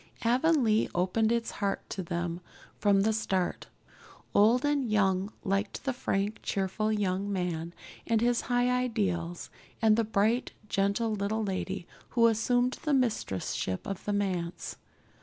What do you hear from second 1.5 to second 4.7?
heart to them from the start. Old